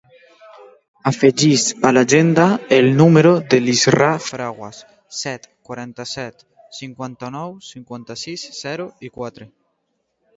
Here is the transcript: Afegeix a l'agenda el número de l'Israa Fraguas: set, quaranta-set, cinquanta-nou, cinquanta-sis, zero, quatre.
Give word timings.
Afegeix 1.09 1.65
a 1.89 1.89
l'agenda 1.97 2.45
el 2.77 2.87
número 3.01 3.33
de 3.51 3.59
l'Israa 3.65 4.15
Fraguas: 4.29 4.79
set, 5.17 5.45
quaranta-set, 5.69 6.41
cinquanta-nou, 6.79 7.53
cinquanta-sis, 7.69 8.47
zero, 8.61 8.89
quatre. 9.19 9.49